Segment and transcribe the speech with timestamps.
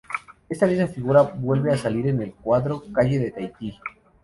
[0.49, 3.77] Esta misma figura vuelve a salir en el cuadro "Calle de Tahití".